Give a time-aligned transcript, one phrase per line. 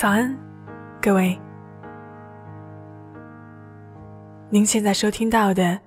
[0.00, 0.34] 早安，
[0.98, 1.38] 各位。
[4.48, 5.78] 您现在收听到的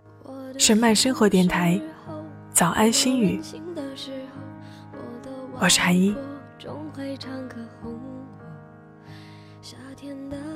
[0.60, 1.72] 是慢生活电台
[2.52, 3.42] 《早安心语》，
[5.60, 6.16] 我是韩一。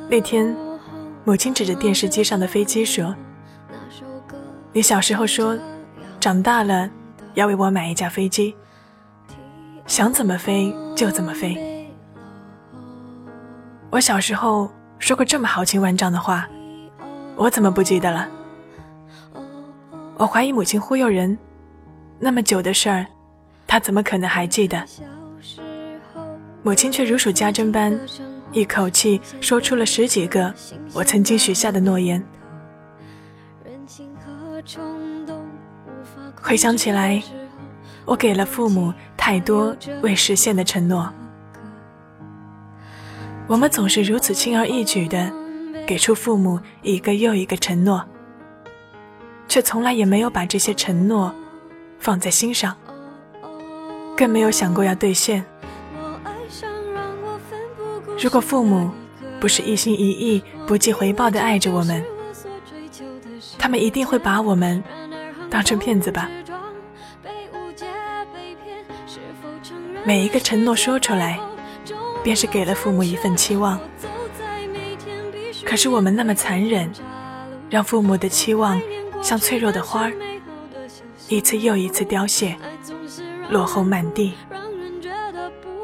[0.08, 0.56] 那天，
[1.24, 3.16] 母亲指着电视机上的飞机说
[4.72, 5.58] ：“你小时候说，
[6.20, 6.88] 长大了
[7.34, 8.56] 要为我买一架飞机，
[9.88, 11.58] 想怎么飞就怎么飞。”
[13.90, 14.70] 我小时候
[15.00, 16.48] 说过这么豪情万丈的话，
[17.36, 18.28] 我怎么不记得了？
[20.18, 21.38] 我怀疑母亲忽悠人，
[22.20, 23.06] 那么久的事儿，
[23.66, 24.84] 她怎么可能还记得？
[26.64, 27.98] 母亲却如数家珍般，
[28.52, 30.54] 一口气说出了十几个
[30.94, 32.22] 我曾经许下的诺言。
[36.42, 37.24] 回想起来，
[38.06, 41.10] 我给了父母太多未实现的承诺。
[43.48, 45.32] 我们总是如此轻而易举地
[45.88, 48.04] 给出父母一个又一个承诺，
[49.48, 51.34] 却从来也没有把这些承诺
[51.98, 52.76] 放在心上，
[54.18, 55.46] 更没有想过要兑现。
[58.22, 58.92] 如果父母
[59.40, 62.04] 不是一心一意、不计回报地爱着我们，
[63.58, 64.84] 他们一定会把我们
[65.50, 66.30] 当成骗子吧？
[70.04, 71.40] 每一个承诺说出来。
[72.24, 73.80] 便是给了父母一份期望，
[75.66, 76.92] 可是我们那么残忍，
[77.70, 78.82] 让父母的期望
[79.22, 80.14] 像脆弱的花儿，
[81.30, 82.56] 一次又一次凋谢，
[83.50, 84.34] 落后满地，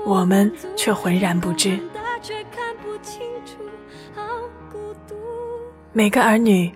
[0.05, 1.79] 我们却浑然不知。
[5.93, 6.71] 每个儿女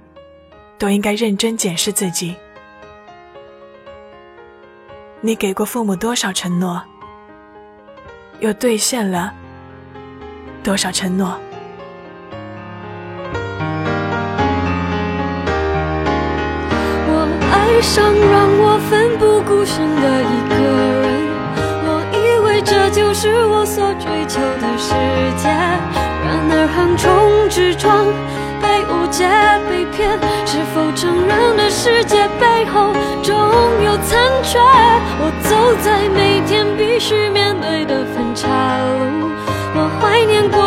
[0.77, 2.35] 都应该认真检视自己，
[5.21, 6.81] 你给过父母多少承诺，
[8.39, 9.33] 又兑现了？
[10.63, 11.37] 多少承诺？
[17.09, 17.11] 我
[17.51, 20.55] 爱上让我奋不顾身的一个
[21.01, 21.07] 人，
[21.85, 22.15] 我以
[22.45, 24.93] 为这就是我所追求的世
[25.37, 25.47] 界。
[25.47, 28.05] 然而横冲直撞，
[28.61, 29.23] 被误解
[29.69, 32.91] 被骗，是否成人的世界背后
[33.23, 33.33] 总
[33.85, 34.59] 有残缺？
[35.19, 37.29] 我走在每天必须